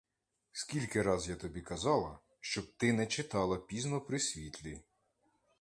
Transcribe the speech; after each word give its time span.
Скільки 0.51 1.01
раз 1.01 1.29
я 1.29 1.35
тобі 1.35 1.61
казала, 1.61 2.19
щоб 2.39 2.73
ти 2.77 2.93
не 2.93 3.07
читала 3.07 3.57
пізно 3.57 4.01
при 4.01 4.19
світлі! 4.19 4.81